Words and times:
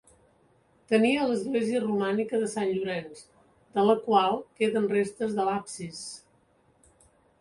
Tenia 0.93 1.25
l'església 1.31 1.81
romànica 1.83 2.39
de 2.43 2.49
Sant 2.53 2.73
Llorenç, 2.77 3.21
de 3.77 3.85
la 3.91 3.97
qual 4.07 4.41
queden 4.63 4.89
restes 4.95 5.37
de 5.41 5.47
l'absis. 5.51 6.05